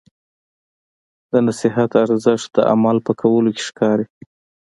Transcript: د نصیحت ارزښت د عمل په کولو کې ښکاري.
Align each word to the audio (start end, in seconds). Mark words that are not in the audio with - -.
د 1.31 1.33
نصیحت 1.47 1.91
ارزښت 2.03 2.49
د 2.55 2.59
عمل 2.71 2.97
په 3.07 3.11
کولو 3.21 3.49
کې 3.55 3.63
ښکاري. 3.69 4.05